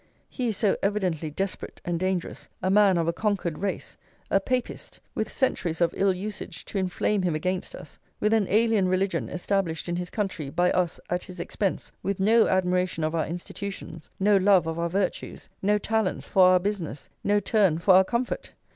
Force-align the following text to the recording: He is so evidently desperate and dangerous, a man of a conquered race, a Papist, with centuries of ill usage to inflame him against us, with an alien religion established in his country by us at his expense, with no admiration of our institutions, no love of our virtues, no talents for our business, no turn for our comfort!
He 0.31 0.47
is 0.47 0.57
so 0.57 0.77
evidently 0.81 1.29
desperate 1.29 1.79
and 1.85 1.99
dangerous, 1.99 2.49
a 2.63 2.71
man 2.71 2.97
of 2.97 3.07
a 3.07 3.13
conquered 3.13 3.59
race, 3.59 3.97
a 4.31 4.39
Papist, 4.39 4.99
with 5.13 5.31
centuries 5.31 5.79
of 5.79 5.93
ill 5.95 6.11
usage 6.11 6.65
to 6.65 6.79
inflame 6.79 7.21
him 7.21 7.35
against 7.35 7.75
us, 7.75 7.99
with 8.19 8.33
an 8.33 8.47
alien 8.49 8.87
religion 8.87 9.29
established 9.29 9.87
in 9.87 9.97
his 9.97 10.09
country 10.09 10.49
by 10.49 10.71
us 10.71 10.99
at 11.11 11.25
his 11.25 11.39
expense, 11.39 11.91
with 12.01 12.19
no 12.19 12.47
admiration 12.47 13.03
of 13.03 13.13
our 13.13 13.27
institutions, 13.27 14.09
no 14.19 14.37
love 14.37 14.65
of 14.65 14.79
our 14.79 14.89
virtues, 14.89 15.49
no 15.61 15.77
talents 15.77 16.27
for 16.27 16.47
our 16.47 16.59
business, 16.59 17.07
no 17.23 17.39
turn 17.39 17.77
for 17.77 17.93
our 17.93 18.03
comfort! 18.03 18.53